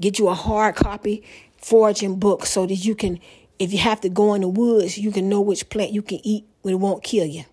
Get 0.00 0.18
you 0.18 0.28
a 0.28 0.34
hard 0.34 0.76
copy 0.76 1.22
foraging 1.58 2.18
book 2.18 2.46
so 2.46 2.66
that 2.66 2.76
you 2.76 2.94
can, 2.94 3.18
if 3.58 3.72
you 3.72 3.78
have 3.78 4.00
to 4.02 4.08
go 4.08 4.34
in 4.34 4.42
the 4.42 4.48
woods, 4.48 4.96
you 4.96 5.10
can 5.10 5.28
know 5.28 5.40
which 5.40 5.68
plant 5.68 5.92
you 5.92 6.02
can 6.02 6.20
eat 6.22 6.46
when 6.62 6.74
it 6.74 6.78
won't 6.78 7.02
kill 7.02 7.26
you. 7.26 7.44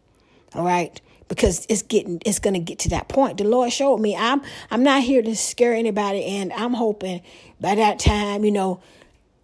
All 0.54 0.64
right? 0.64 1.02
Because 1.28 1.66
it's 1.70 1.82
getting 1.82 2.22
it's 2.26 2.40
gonna 2.40 2.60
get 2.60 2.80
to 2.80 2.90
that 2.90 3.08
point. 3.08 3.38
The 3.38 3.46
Lord 3.46 3.72
showed 3.72 4.00
me 4.00 4.18
I'm 4.18 4.42
I'm 4.70 4.84
not 4.84 5.02
here 5.02 5.22
to 5.22 5.36
scare 5.36 5.74
anybody 5.74 6.26
and 6.26 6.52
I'm 6.52 6.74
hoping 6.74 7.22
by 7.62 7.76
that 7.76 8.00
time, 8.00 8.44
you 8.44 8.52
know, 8.52 8.82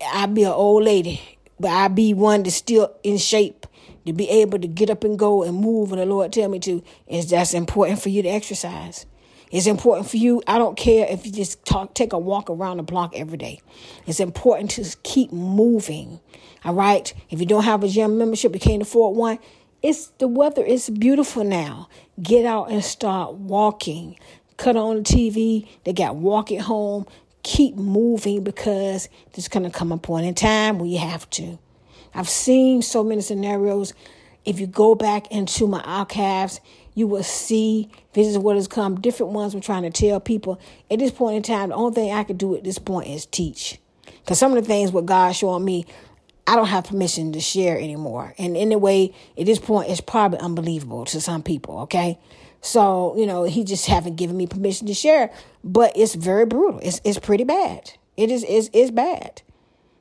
I'll 0.06 0.27
be 0.27 0.44
an 0.44 0.51
old 0.51 0.84
lady, 0.84 1.22
but 1.60 1.72
I'll 1.72 1.90
be 1.90 2.14
one 2.14 2.44
that's 2.44 2.56
still 2.56 2.96
in 3.04 3.18
shape 3.18 3.66
to 4.06 4.14
be 4.14 4.30
able 4.30 4.60
to 4.60 4.68
get 4.68 4.90
up 4.90 5.04
and 5.04 5.20
go 5.20 5.44
and 5.44 5.56
move 5.56 5.92
when 5.92 6.00
the 6.00 6.06
Lord 6.06 6.32
tell 6.32 6.50
me 6.50 6.60
to. 6.60 6.84
Is 7.08 7.30
that's 7.30 7.54
important 7.54 8.02
for 8.02 8.10
you 8.10 8.22
to 8.22 8.30
exercise. 8.30 9.06
It's 9.52 9.68
important 9.68 10.10
for 10.10 10.18
you. 10.18 10.42
I 10.46 10.58
don't 10.58 10.76
care 10.76 11.08
if 11.10 11.26
you 11.26 11.32
just 11.32 11.66
talk, 11.66 11.94
take 11.94 12.12
a 12.12 12.18
walk 12.18 12.50
around 12.50 12.78
the 12.78 12.84
block 12.84 13.14
every 13.16 13.38
day. 13.38 13.62
It's 14.06 14.20
important 14.20 14.72
to 14.72 14.98
keep 15.04 15.32
moving. 15.32 16.20
All 16.66 16.74
right. 16.74 17.14
If 17.30 17.40
you 17.40 17.46
don't 17.46 17.64
have 17.64 17.84
a 17.84 17.88
gym 17.88 18.18
membership, 18.18 18.54
you 18.54 18.60
can't 18.60 18.82
afford 18.82 19.16
one. 19.16 19.40
It's 19.82 20.08
the 20.18 20.28
weather 20.28 20.64
is 20.64 20.90
beautiful 20.90 21.44
now. 21.44 21.88
Get 22.22 22.46
out 22.46 22.72
and 22.72 22.84
start 22.84 23.36
walking. 23.36 24.18
Cut 24.58 24.76
on 24.76 24.98
the 24.98 25.02
TV. 25.04 25.68
They 25.86 25.94
got 25.94 26.16
walk 26.16 26.52
at 26.52 26.62
home. 26.62 27.06
Keep 27.48 27.77
moving 27.77 28.44
because 28.44 29.08
there's 29.32 29.48
gonna 29.48 29.70
come 29.70 29.94
a 29.94 29.98
point 29.98 30.25
in 30.25 30.36
time 30.36 30.80
where 30.80 30.89
you 30.89 30.98
have 30.98 31.30
to. 31.30 31.58
I've 32.13 32.27
seen 32.27 32.82
so 32.82 33.06
many 33.06 33.22
scenarios. 33.22 33.94
If 34.44 34.60
you 34.60 34.68
go 34.68 34.96
back 34.96 35.32
into 35.32 35.66
my 35.66 35.82
archives, 35.84 36.60
you 36.94 37.08
will 37.08 37.24
see 37.24 37.89
this 38.12 38.27
is 38.27 38.38
what 38.38 38.58
has 38.58 38.68
come. 38.68 39.00
Different 39.00 39.32
ones 39.32 39.54
I'm 39.54 39.62
trying 39.62 39.84
to 39.84 39.89
tell 39.89 40.20
people. 40.20 40.60
At 40.92 41.00
this 41.00 41.12
point 41.12 41.38
in 41.38 41.44
time, 41.44 41.70
the 41.70 41.75
only 41.75 41.96
thing 41.96 42.12
I 42.12 42.25
can 42.25 42.36
do 42.36 42.54
at 42.54 42.66
this 42.66 42.80
point 42.80 43.08
is 43.08 43.25
teach. 43.25 43.80
Because 44.04 44.39
some 44.39 44.51
of 44.51 44.62
the 44.62 44.68
things 44.68 44.92
what 44.92 45.06
God's 45.06 45.38
showing 45.38 45.63
me, 45.63 45.86
I 46.48 46.58
don't 46.58 46.68
have 46.68 46.84
permission 46.84 47.32
to 47.32 47.39
share 47.39 47.77
anymore. 47.77 48.34
And 48.38 48.58
in 48.58 48.74
a 48.74 48.77
way, 48.77 49.13
at 49.39 49.46
this 49.46 49.60
point, 49.60 49.89
it's 49.89 50.01
probably 50.01 50.39
unbelievable 50.39 51.06
to 51.06 51.22
some 51.22 51.44
people, 51.44 51.80
okay? 51.84 52.20
So, 52.62 53.16
you 53.18 53.26
know, 53.26 53.44
he 53.44 53.64
just 53.64 53.86
haven't 53.86 54.16
given 54.16 54.36
me 54.36 54.48
permission 54.48 54.88
to 54.88 54.94
share. 54.94 55.32
But 55.64 55.94
it's 55.96 56.16
very 56.16 56.46
brutal. 56.46 56.80
It's 56.84 57.02
it's 57.04 57.20
pretty 57.20 57.44
bad. 57.44 57.92
It 58.16 58.32
is 58.32 58.44
is 58.44 58.70
is 58.74 58.92
bad. 58.92 59.42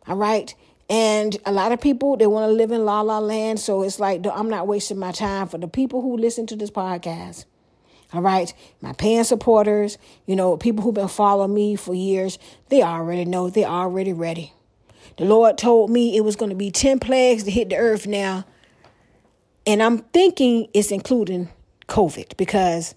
All 0.07 0.17
right. 0.17 0.55
And 0.89 1.37
a 1.45 1.51
lot 1.51 1.73
of 1.73 1.81
people, 1.81 2.17
they 2.17 2.27
want 2.27 2.49
to 2.49 2.55
live 2.55 2.71
in 2.71 2.85
la 2.85 3.01
la 3.01 3.19
land. 3.19 3.59
So 3.59 3.83
it's 3.83 3.99
like, 3.99 4.25
I'm 4.33 4.49
not 4.49 4.69
wasting 4.69 4.99
my 4.99 5.13
time 5.13 5.49
for 5.49 5.59
the 5.59 5.67
people 5.67 6.01
who 6.01 6.17
listen 6.17 6.47
to 6.47 6.57
this 6.57 6.71
podcast. 6.71 7.45
All 8.13 8.23
right. 8.23 8.55
My 8.81 8.93
paying 8.93 9.25
supporters, 9.25 9.99
you 10.27 10.37
know, 10.37 10.57
people 10.57 10.85
who've 10.85 10.95
been 10.95 11.09
following 11.09 11.53
me 11.53 11.75
for 11.75 11.95
years, 11.95 12.39
they 12.69 12.83
already 12.83 13.25
know, 13.25 13.51
they're 13.51 13.67
already 13.67 14.13
ready. 14.13 14.53
The 15.19 15.25
Lord 15.25 15.59
told 15.59 15.91
me 15.91 16.17
it 16.17 16.21
was 16.21 16.37
going 16.37 16.51
to 16.51 16.57
be 16.57 16.71
10 16.71 17.01
plagues 17.01 17.43
to 17.45 17.51
hit 17.51 17.71
the 17.71 17.77
earth 17.77 18.07
now. 18.07 18.45
And 19.67 19.83
I'm 19.83 19.99
thinking 19.99 20.69
it's 20.73 20.93
including 20.93 21.49
COVID 21.89 22.37
because 22.37 22.95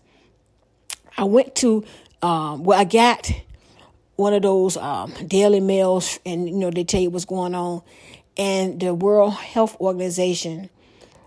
I 1.18 1.24
went 1.26 1.56
to, 1.56 1.84
um, 2.22 2.64
well, 2.64 2.80
I 2.80 2.86
got 2.86 3.32
one 4.16 4.34
of 4.34 4.42
those 4.42 4.76
um, 4.76 5.14
daily 5.28 5.62
mails, 5.62 6.20
and 6.26 6.48
you 6.50 6.56
know 6.56 6.70
they 6.72 6.84
tell 6.84 7.02
you 7.02 7.10
what's 7.10 7.26
going 7.26 7.56
on. 7.56 7.82
And 8.38 8.80
the 8.80 8.94
World 8.94 9.34
Health 9.34 9.76
Organization 9.80 10.70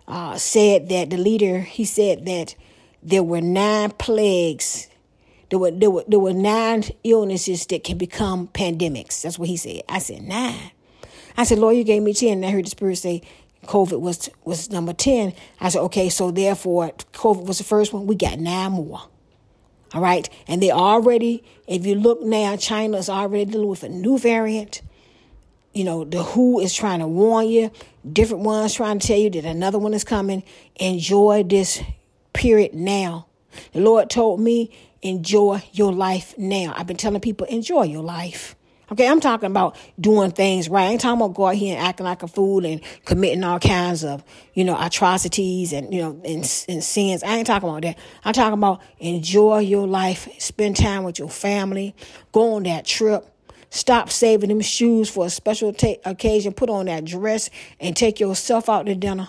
uh, 0.07 0.37
said 0.37 0.89
that 0.91 1.11
the 1.11 1.17
leader 1.17 1.61
he 1.61 1.85
said 1.85 2.27
that 2.27 2.55
there 3.03 3.23
were 3.23 3.41
nine 3.41 3.91
plagues. 3.93 4.89
There 5.51 5.59
were, 5.59 5.71
there 5.71 5.91
were 5.91 6.05
there 6.07 6.19
were 6.19 6.33
nine 6.33 6.85
illnesses 7.05 7.67
that 7.67 7.85
can 7.85 7.99
become 7.99 8.49
pandemics. 8.49 9.23
That's 9.23 9.39
what 9.39 9.49
he 9.49 9.57
said. 9.57 9.83
I 9.89 9.99
said 9.99 10.23
nine. 10.23 10.71
I 11.37 11.45
said, 11.45 11.59
Lord, 11.59 11.77
you 11.77 11.85
gave 11.85 12.03
me 12.03 12.15
ten. 12.15 12.39
And 12.39 12.47
I 12.47 12.51
heard 12.51 12.67
the 12.67 12.71
Spirit 12.71 12.97
say 12.97 13.23
COVID 13.67 14.01
was 14.01 14.29
was 14.45 14.71
number 14.71 14.93
ten. 14.93 15.33
I 15.61 15.69
said, 15.69 15.81
okay, 15.83 16.09
so 16.09 16.31
therefore 16.31 16.93
COVID 17.13 17.47
was 17.47 17.59
the 17.59 17.65
first 17.65 17.93
one. 17.93 18.07
We 18.07 18.17
got 18.17 18.39
nine 18.39 18.73
more. 18.73 19.03
All 19.95 20.01
right. 20.01 20.29
And 20.49 20.63
they 20.63 20.71
already, 20.71 21.45
if 21.67 21.85
you 21.85 21.95
look 21.95 22.23
now, 22.23 22.57
China 22.57 22.97
is 22.97 23.09
already 23.09 23.45
dealing 23.51 23.69
with 23.69 23.83
a 23.83 23.89
new 23.89 24.19
variant. 24.19 24.83
You 25.75 25.85
know, 25.85 26.05
the 26.05 26.23
WHO 26.23 26.61
is 26.61 26.75
trying 26.75 27.01
to 27.01 27.07
warn 27.07 27.49
you, 27.49 27.71
different 28.11 28.45
ones 28.45 28.75
trying 28.75 28.99
to 28.99 29.07
tell 29.07 29.19
you 29.19 29.31
that 29.31 29.45
another 29.45 29.79
one 29.79 29.95
is 29.95 30.05
coming. 30.05 30.43
Enjoy 30.77 31.43
this 31.43 31.83
period 32.33 32.75
now. 32.75 33.27
The 33.73 33.81
Lord 33.81 34.11
told 34.11 34.41
me, 34.41 34.71
enjoy 35.03 35.63
your 35.73 35.93
life 35.93 36.35
now. 36.39 36.73
I've 36.77 36.87
been 36.87 36.97
telling 36.97 37.21
people, 37.21 37.47
enjoy 37.47 37.85
your 37.85 38.03
life. 38.03 38.57
Okay, 38.91 39.09
I'm 39.09 39.21
talking 39.21 39.47
about 39.47 39.77
doing 39.99 40.33
things 40.33 40.69
right. 40.69 40.85
I 40.85 40.87
ain't 40.89 41.01
talking 41.01 41.21
about 41.21 41.35
go 41.35 41.47
out 41.47 41.55
here 41.55 41.77
and 41.77 41.87
acting 41.87 42.05
like 42.05 42.23
a 42.23 42.29
fool 42.29 42.67
and 42.67 42.81
committing 43.05 43.43
all 43.43 43.59
kinds 43.59 44.05
of, 44.05 44.23
you 44.55 44.65
know, 44.65 44.77
atrocities 44.79 45.73
and, 45.73 45.95
you 45.95 46.03
know, 46.03 46.21
and, 46.25 46.65
and 46.69 46.85
sins. 46.85 47.23
I 47.23 47.37
ain't 47.37 47.47
talking 47.47 47.69
about 47.69 47.83
that. 47.83 47.97
I'm 48.25 48.35
talking 48.35 48.59
about 48.59 48.83
enjoy 48.99 49.61
your 49.61 49.87
life, 49.87 50.29
spend 50.39 50.77
time 50.77 51.05
with 51.05 51.19
your 51.19 51.31
family, 51.31 51.95
go 52.33 52.55
on 52.55 52.65
that 52.65 52.85
trip. 52.85 53.27
Stop 53.71 54.11
saving 54.11 54.51
them 54.51 54.61
shoes 54.61 55.09
for 55.09 55.25
a 55.25 55.31
special 55.31 55.73
ta- 55.73 55.95
occasion. 56.05 56.53
Put 56.53 56.69
on 56.69 56.85
that 56.87 57.07
dress 57.07 57.49
and 57.81 57.97
take 57.97 58.21
yourself 58.21 58.69
out 58.69 58.85
to 58.85 58.95
dinner. 58.95 59.29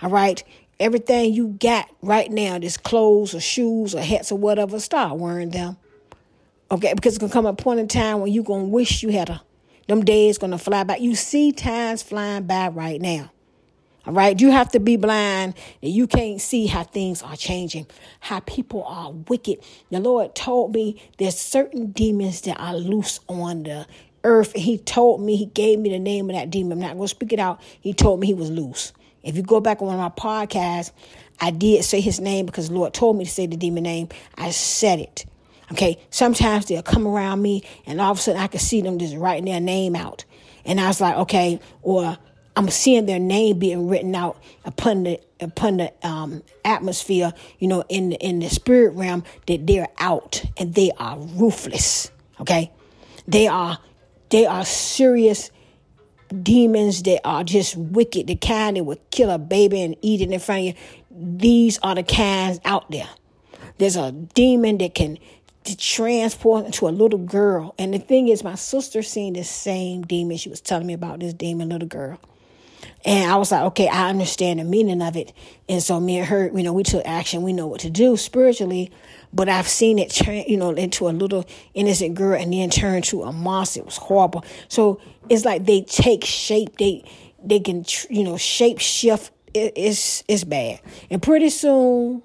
All 0.00 0.10
right. 0.10 0.44
Everything 0.78 1.34
you 1.34 1.48
got 1.48 1.90
right 2.00 2.30
now, 2.30 2.60
this 2.60 2.76
clothes 2.76 3.34
or 3.34 3.40
shoes 3.40 3.92
or 3.92 4.00
hats 4.00 4.30
or 4.30 4.38
whatever, 4.38 4.78
start 4.78 5.18
wearing 5.18 5.50
them. 5.50 5.76
Okay, 6.72 6.94
because 6.94 7.16
it's 7.16 7.20
gonna 7.20 7.30
come 7.30 7.44
a 7.44 7.52
point 7.52 7.80
in 7.80 7.86
time 7.86 8.20
when 8.20 8.32
you're 8.32 8.42
gonna 8.42 8.64
wish 8.64 9.02
you 9.02 9.10
had 9.10 9.28
a 9.28 9.42
them 9.88 10.02
days 10.06 10.38
gonna 10.38 10.56
fly 10.56 10.84
by. 10.84 10.96
You 10.96 11.14
see 11.14 11.52
times 11.52 12.02
flying 12.02 12.44
by 12.44 12.68
right 12.68 12.98
now. 12.98 13.30
All 14.06 14.14
right, 14.14 14.40
you 14.40 14.50
have 14.50 14.70
to 14.70 14.80
be 14.80 14.96
blind 14.96 15.54
and 15.82 15.92
you 15.92 16.06
can't 16.06 16.40
see 16.40 16.66
how 16.66 16.84
things 16.84 17.20
are 17.20 17.36
changing, 17.36 17.88
how 18.20 18.40
people 18.40 18.84
are 18.84 19.12
wicked. 19.12 19.58
The 19.90 20.00
Lord 20.00 20.34
told 20.34 20.74
me 20.74 20.98
there's 21.18 21.38
certain 21.38 21.92
demons 21.92 22.40
that 22.42 22.58
are 22.58 22.74
loose 22.74 23.20
on 23.28 23.64
the 23.64 23.86
earth. 24.24 24.54
He 24.54 24.78
told 24.78 25.20
me, 25.20 25.36
He 25.36 25.44
gave 25.44 25.78
me 25.78 25.90
the 25.90 25.98
name 25.98 26.30
of 26.30 26.36
that 26.36 26.48
demon. 26.48 26.82
I'm 26.82 26.96
not 26.96 27.02
to 27.02 27.08
speak 27.08 27.34
it 27.34 27.38
out. 27.38 27.60
He 27.82 27.92
told 27.92 28.18
me 28.18 28.28
he 28.28 28.34
was 28.34 28.50
loose. 28.50 28.94
If 29.22 29.36
you 29.36 29.42
go 29.42 29.60
back 29.60 29.82
on 29.82 29.88
one 29.88 30.00
of 30.00 30.00
my 30.00 30.46
podcasts, 30.46 30.90
I 31.38 31.50
did 31.50 31.84
say 31.84 32.00
his 32.00 32.18
name 32.18 32.46
because 32.46 32.70
the 32.70 32.74
Lord 32.74 32.94
told 32.94 33.18
me 33.18 33.26
to 33.26 33.30
say 33.30 33.46
the 33.46 33.58
demon 33.58 33.82
name. 33.82 34.08
I 34.36 34.52
said 34.52 35.00
it. 35.00 35.26
Okay, 35.72 35.98
sometimes 36.10 36.66
they'll 36.66 36.82
come 36.82 37.06
around 37.06 37.40
me 37.40 37.62
and 37.86 38.00
all 38.00 38.12
of 38.12 38.18
a 38.18 38.20
sudden 38.20 38.40
I 38.40 38.46
can 38.46 38.60
see 38.60 38.82
them 38.82 38.98
just 38.98 39.16
writing 39.16 39.46
their 39.46 39.60
name 39.60 39.96
out. 39.96 40.24
And 40.66 40.78
I 40.78 40.88
was 40.88 41.00
like, 41.00 41.16
okay, 41.16 41.60
or 41.80 42.18
I'm 42.54 42.68
seeing 42.68 43.06
their 43.06 43.18
name 43.18 43.58
being 43.58 43.88
written 43.88 44.14
out 44.14 44.40
upon 44.64 45.04
the 45.04 45.20
upon 45.40 45.78
the 45.78 45.92
um, 46.06 46.42
atmosphere, 46.64 47.32
you 47.58 47.68
know, 47.68 47.84
in 47.88 48.10
the, 48.10 48.16
in 48.16 48.40
the 48.40 48.48
spirit 48.48 48.94
realm 48.94 49.24
that 49.46 49.66
they're 49.66 49.88
out 49.98 50.44
and 50.58 50.74
they 50.74 50.90
are 50.98 51.18
ruthless. 51.18 52.10
Okay, 52.40 52.70
they 53.26 53.46
are 53.46 53.78
they 54.28 54.44
are 54.44 54.64
serious 54.66 55.50
demons 56.42 57.02
that 57.04 57.20
are 57.24 57.44
just 57.44 57.76
wicked, 57.76 58.26
the 58.26 58.36
kind 58.36 58.76
that 58.76 58.84
would 58.84 59.10
kill 59.10 59.30
a 59.30 59.38
baby 59.38 59.82
and 59.82 59.96
eat 60.02 60.20
it 60.20 60.30
in 60.30 60.40
front 60.40 60.60
of 60.60 60.66
you. 60.66 60.74
These 61.10 61.78
are 61.82 61.94
the 61.94 62.02
kinds 62.02 62.60
out 62.64 62.90
there. 62.90 63.08
There's 63.78 63.96
a 63.96 64.12
demon 64.12 64.78
that 64.78 64.94
can 64.94 65.18
to 65.64 65.76
transport 65.76 66.66
into 66.66 66.88
a 66.88 66.90
little 66.90 67.18
girl. 67.18 67.74
And 67.78 67.94
the 67.94 67.98
thing 67.98 68.28
is, 68.28 68.42
my 68.42 68.56
sister 68.56 69.02
seen 69.02 69.34
the 69.34 69.44
same 69.44 70.02
demon. 70.02 70.36
She 70.36 70.48
was 70.48 70.60
telling 70.60 70.86
me 70.86 70.92
about 70.92 71.20
this 71.20 71.34
demon 71.34 71.68
little 71.68 71.88
girl. 71.88 72.18
And 73.04 73.30
I 73.30 73.36
was 73.36 73.50
like, 73.50 73.62
okay, 73.62 73.88
I 73.88 74.08
understand 74.08 74.60
the 74.60 74.64
meaning 74.64 75.02
of 75.02 75.16
it. 75.16 75.32
And 75.68 75.82
so 75.82 75.98
me 75.98 76.18
and 76.18 76.26
her, 76.28 76.50
you 76.54 76.62
know, 76.62 76.72
we 76.72 76.82
took 76.82 77.04
action. 77.04 77.42
We 77.42 77.52
know 77.52 77.66
what 77.66 77.80
to 77.80 77.90
do 77.90 78.16
spiritually. 78.16 78.92
But 79.32 79.48
I've 79.48 79.68
seen 79.68 79.98
it 79.98 80.10
turn, 80.10 80.44
you 80.46 80.56
know, 80.56 80.70
into 80.70 81.08
a 81.08 81.10
little 81.10 81.44
innocent 81.74 82.14
girl 82.14 82.40
and 82.40 82.52
then 82.52 82.70
turn 82.70 83.02
to 83.02 83.22
a 83.22 83.32
monster. 83.32 83.80
It 83.80 83.86
was 83.86 83.96
horrible. 83.96 84.44
So 84.68 85.00
it's 85.28 85.44
like 85.44 85.64
they 85.64 85.82
take 85.82 86.24
shape. 86.24 86.78
They 86.78 87.04
they 87.42 87.60
can, 87.60 87.84
you 88.10 88.24
know, 88.24 88.36
shape 88.36 88.78
shift. 88.78 89.32
It, 89.54 89.72
it's 89.74 90.22
it's 90.28 90.44
bad. 90.44 90.80
And 91.10 91.20
pretty 91.22 91.50
soon, 91.50 92.22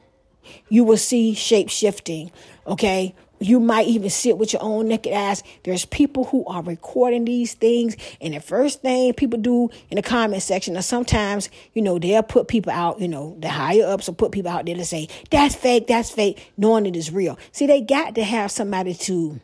you 0.69 0.83
will 0.83 0.97
see 0.97 1.33
shape 1.33 1.69
shifting. 1.69 2.31
Okay, 2.67 3.15
you 3.39 3.59
might 3.59 3.87
even 3.87 4.09
see 4.09 4.29
it 4.29 4.37
with 4.37 4.53
your 4.53 4.63
own 4.63 4.87
naked 4.87 5.13
eyes. 5.13 5.43
There's 5.63 5.85
people 5.85 6.25
who 6.25 6.45
are 6.45 6.61
recording 6.63 7.25
these 7.25 7.53
things, 7.53 7.95
and 8.19 8.33
the 8.33 8.39
first 8.39 8.81
thing 8.81 9.13
people 9.13 9.39
do 9.39 9.69
in 9.89 9.95
the 9.95 10.01
comment 10.01 10.41
section, 10.41 10.77
or 10.77 10.81
sometimes, 10.81 11.49
you 11.73 11.81
know, 11.81 11.99
they'll 11.99 12.23
put 12.23 12.47
people 12.47 12.71
out, 12.71 12.99
you 12.99 13.07
know, 13.07 13.35
the 13.39 13.49
higher 13.49 13.85
ups 13.85 14.07
will 14.07 14.15
put 14.15 14.31
people 14.31 14.51
out 14.51 14.65
there 14.65 14.75
to 14.75 14.85
say, 14.85 15.07
that's 15.29 15.55
fake, 15.55 15.87
that's 15.87 16.09
fake, 16.09 16.51
knowing 16.57 16.85
it 16.85 16.95
is 16.95 17.11
real. 17.11 17.37
See, 17.51 17.67
they 17.67 17.81
got 17.81 18.15
to 18.15 18.23
have 18.23 18.51
somebody 18.51 18.93
to, 18.93 19.39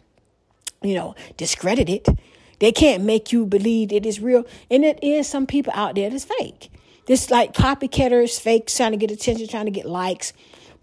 you 0.81 0.95
know, 0.95 1.15
discredit 1.38 1.89
it. 1.89 2.07
They 2.59 2.71
can't 2.71 3.03
make 3.03 3.31
you 3.31 3.45
believe 3.45 3.91
it 3.91 4.05
is 4.05 4.19
real. 4.19 4.45
And 4.71 4.85
it 4.85 5.00
is 5.03 5.27
some 5.27 5.45
people 5.45 5.73
out 5.75 5.95
there 5.95 6.09
that's 6.09 6.25
fake. 6.25 6.69
This 7.05 7.29
like 7.29 7.53
copycatters, 7.53 8.39
fake, 8.39 8.67
trying 8.67 8.91
to 8.91 8.97
get 8.97 9.12
attention, 9.12 9.47
trying 9.47 9.65
to 9.65 9.71
get 9.71 9.85
likes. 9.85 10.31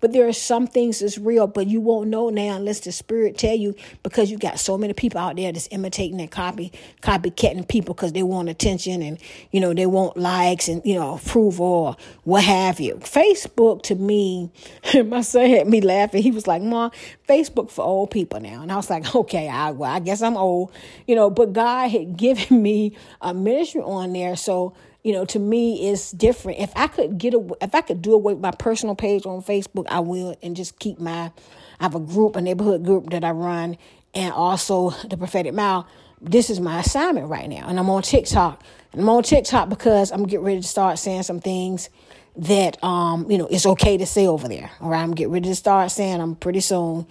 But 0.00 0.12
there 0.12 0.26
are 0.26 0.32
some 0.32 0.66
things 0.66 1.00
that's 1.00 1.18
real, 1.18 1.46
but 1.46 1.66
you 1.66 1.80
won't 1.80 2.08
know 2.08 2.30
now 2.30 2.56
unless 2.56 2.80
the 2.80 2.92
spirit 2.92 3.38
tell 3.38 3.54
you 3.54 3.74
because 4.02 4.30
you 4.30 4.38
got 4.38 4.58
so 4.58 4.78
many 4.78 4.92
people 4.92 5.20
out 5.20 5.36
there 5.36 5.52
that's 5.52 5.68
imitating 5.70 6.20
and 6.20 6.30
copy, 6.30 6.72
copycatting 7.02 7.68
people 7.68 7.94
because 7.94 8.12
they 8.12 8.22
want 8.22 8.48
attention 8.48 9.02
and 9.02 9.18
you 9.50 9.60
know 9.60 9.74
they 9.74 9.86
want 9.86 10.16
likes 10.16 10.68
and 10.68 10.82
you 10.84 10.94
know 10.94 11.14
approval 11.14 11.66
or 11.66 11.96
what 12.24 12.44
have 12.44 12.80
you. 12.80 12.96
Facebook 12.96 13.82
to 13.82 13.94
me, 13.94 14.50
my 15.04 15.20
son 15.20 15.48
had 15.50 15.66
me 15.66 15.80
laughing. 15.80 16.22
He 16.22 16.30
was 16.30 16.46
like, 16.46 16.62
"Mom, 16.62 16.90
Facebook 17.28 17.70
for 17.70 17.84
old 17.84 18.10
people 18.10 18.40
now," 18.40 18.62
and 18.62 18.72
I 18.72 18.76
was 18.76 18.90
like, 18.90 19.14
"Okay, 19.20 19.48
I 19.48 19.70
well, 19.72 19.90
I 19.90 20.00
guess 20.00 20.22
I'm 20.22 20.36
old, 20.36 20.72
you 21.06 21.14
know." 21.14 21.30
But 21.30 21.52
God 21.52 21.88
had 21.88 22.16
given 22.16 22.62
me 22.62 22.96
a 23.20 23.34
ministry 23.34 23.82
on 23.82 24.12
there, 24.12 24.36
so 24.36 24.74
you 25.02 25.12
know, 25.12 25.24
to 25.26 25.38
me 25.38 25.88
is 25.88 26.10
different. 26.10 26.58
If 26.58 26.72
I 26.76 26.86
could 26.86 27.18
get 27.18 27.34
a, 27.34 27.56
if 27.60 27.74
I 27.74 27.80
could 27.80 28.02
do 28.02 28.12
away 28.12 28.34
with 28.34 28.42
my 28.42 28.50
personal 28.50 28.94
page 28.94 29.26
on 29.26 29.42
Facebook, 29.42 29.86
I 29.88 30.00
will, 30.00 30.36
and 30.42 30.54
just 30.56 30.78
keep 30.78 31.00
my. 31.00 31.32
I 31.80 31.84
have 31.84 31.94
a 31.94 32.00
group, 32.00 32.36
a 32.36 32.40
neighborhood 32.42 32.84
group 32.84 33.10
that 33.10 33.24
I 33.24 33.30
run, 33.30 33.78
and 34.14 34.32
also 34.32 34.90
the 35.08 35.16
prophetic 35.16 35.54
mile. 35.54 35.86
This 36.20 36.50
is 36.50 36.60
my 36.60 36.80
assignment 36.80 37.28
right 37.28 37.48
now, 37.48 37.66
and 37.66 37.78
I'm 37.78 37.88
on 37.88 38.02
TikTok. 38.02 38.62
And 38.92 39.00
I'm 39.00 39.08
on 39.08 39.22
TikTok 39.22 39.70
because 39.70 40.12
I'm 40.12 40.26
getting 40.26 40.44
ready 40.44 40.60
to 40.60 40.66
start 40.66 40.98
saying 40.98 41.22
some 41.22 41.40
things 41.40 41.88
that 42.36 42.82
um 42.84 43.28
you 43.28 43.36
know 43.36 43.46
it's 43.46 43.66
okay 43.66 43.96
to 43.96 44.06
say 44.06 44.26
over 44.26 44.48
there. 44.48 44.70
All 44.80 44.90
right, 44.90 45.02
I'm 45.02 45.14
getting 45.14 45.32
ready 45.32 45.48
to 45.48 45.54
start 45.54 45.90
saying 45.90 46.20
I'm 46.20 46.36
pretty 46.36 46.60
soon 46.60 47.06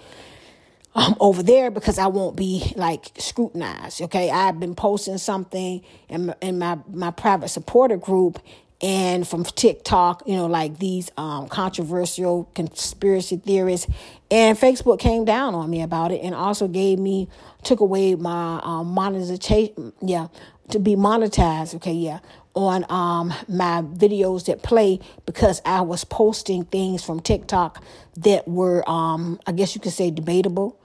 um, 0.95 1.15
over 1.19 1.43
there 1.43 1.71
because 1.71 1.97
I 1.99 2.07
won't 2.07 2.35
be 2.35 2.73
like 2.75 3.11
scrutinized. 3.17 4.01
Okay, 4.03 4.29
I've 4.29 4.59
been 4.59 4.75
posting 4.75 5.17
something 5.17 5.81
in 6.09 6.33
in 6.41 6.59
my 6.59 6.79
my 6.91 7.11
private 7.11 7.49
supporter 7.49 7.97
group 7.97 8.39
and 8.81 9.27
from 9.27 9.43
TikTok, 9.43 10.23
you 10.25 10.35
know, 10.35 10.45
like 10.45 10.79
these 10.79 11.11
um, 11.17 11.49
controversial 11.49 12.49
conspiracy 12.55 13.37
theories, 13.37 13.85
and 14.31 14.57
Facebook 14.57 14.99
came 14.99 15.25
down 15.25 15.53
on 15.53 15.69
me 15.69 15.81
about 15.81 16.11
it 16.11 16.21
and 16.21 16.33
also 16.33 16.67
gave 16.67 16.97
me 16.97 17.27
took 17.63 17.81
away 17.81 18.15
my 18.15 18.61
um, 18.63 18.87
monetization, 18.87 19.91
yeah, 20.01 20.27
to 20.69 20.79
be 20.79 20.95
monetized. 20.95 21.75
Okay, 21.75 21.93
yeah, 21.93 22.19
on 22.53 22.85
um, 22.89 23.33
my 23.47 23.81
videos 23.81 24.45
that 24.45 24.63
play 24.63 24.99
because 25.25 25.61
I 25.65 25.81
was 25.81 26.03
posting 26.05 26.63
things 26.63 27.03
from 27.03 27.19
TikTok 27.19 27.83
that 28.17 28.47
were, 28.47 28.89
um, 28.89 29.39
I 29.45 29.51
guess 29.51 29.75
you 29.75 29.81
could 29.81 29.93
say, 29.93 30.09
debatable. 30.09 30.78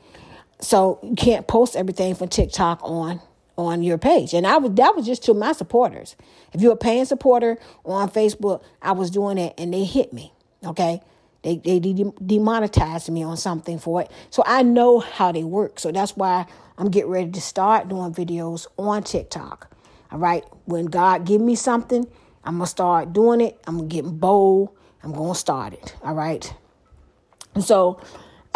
So 0.65 0.99
you 1.03 1.15
can't 1.15 1.47
post 1.47 1.77
everything 1.77 2.15
from 2.15 2.29
TikTok 2.29 2.81
on 2.83 3.21
on 3.57 3.83
your 3.85 3.99
page. 3.99 4.35
And 4.35 4.47
I 4.47 4.57
was 4.57 4.73
that 4.75 4.97
was 4.97 5.07
just 5.07 5.23
to 5.25 5.35
my 5.35 5.53
supporters. 5.53 6.17
If 6.53 6.61
you're 6.61 6.73
a 6.73 6.77
paying 6.77 7.05
supporter 7.05 7.59
on 7.85 8.11
Facebook, 8.11 8.63
I 8.83 8.93
was 8.93 9.11
doing 9.11 9.39
it 9.39 9.55
and 9.59 9.73
they 9.73 9.85
hit 9.85 10.13
me. 10.13 10.33
Okay. 10.65 11.01
They, 11.43 11.57
they 11.59 11.79
de- 11.79 12.13
demonetized 12.25 13.11
me 13.11 13.23
on 13.23 13.37
something 13.37 13.79
for 13.79 14.01
it. 14.01 14.11
So 14.31 14.43
I 14.47 14.63
know 14.63 14.99
how 14.99 15.31
they 15.31 15.45
work. 15.45 15.79
So 15.79 15.93
that's 15.93 16.17
why 16.17 16.47
I'm 16.79 16.91
getting 16.91 17.11
ready 17.11 17.31
to 17.33 17.41
start 17.41 17.89
doing 17.89 18.15
videos 18.15 18.67
on 18.79 19.03
TikTok. 19.03 19.71
All 20.11 20.19
right. 20.19 20.43
When 20.65 20.87
God 20.87 21.27
give 21.27 21.43
me 21.43 21.55
something, 21.55 22.07
I'm 22.45 22.59
to 22.61 22.67
start 22.67 23.13
doing 23.13 23.43
it. 23.43 23.61
I'm 23.67 23.89
getting 23.89 24.17
bold. 24.17 24.71
I'm 25.03 25.13
to 25.13 25.35
start 25.35 25.75
it. 25.75 25.95
All 26.03 26.15
right. 26.15 26.55
And 27.55 27.63
so 27.63 28.01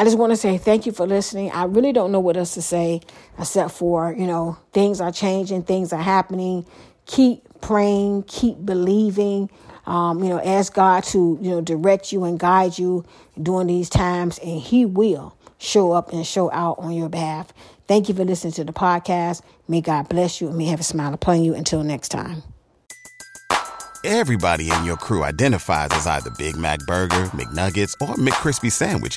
I 0.00 0.04
just 0.04 0.16
want 0.16 0.30
to 0.30 0.36
say 0.36 0.58
thank 0.58 0.86
you 0.86 0.92
for 0.92 1.08
listening. 1.08 1.50
I 1.50 1.64
really 1.64 1.92
don't 1.92 2.12
know 2.12 2.20
what 2.20 2.36
else 2.36 2.54
to 2.54 2.62
say 2.62 3.00
except 3.36 3.72
for, 3.72 4.14
you 4.16 4.28
know, 4.28 4.56
things 4.72 5.00
are 5.00 5.10
changing, 5.10 5.64
things 5.64 5.92
are 5.92 6.00
happening. 6.00 6.64
Keep 7.06 7.60
praying, 7.60 8.22
keep 8.28 8.64
believing. 8.64 9.50
Um, 9.86 10.22
you 10.22 10.28
know, 10.28 10.40
ask 10.40 10.72
God 10.72 11.02
to, 11.04 11.38
you 11.40 11.50
know, 11.50 11.60
direct 11.60 12.12
you 12.12 12.22
and 12.24 12.38
guide 12.38 12.78
you 12.78 13.04
during 13.42 13.66
these 13.66 13.88
times, 13.88 14.38
and 14.38 14.60
He 14.60 14.84
will 14.84 15.34
show 15.56 15.92
up 15.92 16.12
and 16.12 16.24
show 16.24 16.52
out 16.52 16.78
on 16.78 16.92
your 16.92 17.08
behalf. 17.08 17.52
Thank 17.88 18.08
you 18.08 18.14
for 18.14 18.24
listening 18.24 18.52
to 18.52 18.64
the 18.64 18.72
podcast. 18.72 19.42
May 19.66 19.80
God 19.80 20.08
bless 20.08 20.40
you 20.40 20.48
and 20.48 20.58
may 20.58 20.66
have 20.66 20.78
a 20.78 20.84
smile 20.84 21.14
upon 21.14 21.42
you. 21.42 21.54
Until 21.54 21.82
next 21.82 22.10
time. 22.10 22.42
Everybody 24.04 24.70
in 24.70 24.84
your 24.84 24.96
crew 24.96 25.24
identifies 25.24 25.88
as 25.90 26.06
either 26.06 26.30
Big 26.38 26.56
Mac 26.56 26.78
Burger, 26.86 27.24
McNuggets, 27.30 27.94
or 28.00 28.14
McCrispy 28.14 28.70
Sandwich 28.70 29.16